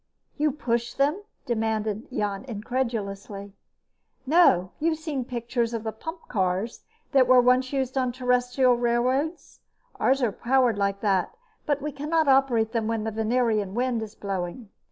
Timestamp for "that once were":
7.11-7.77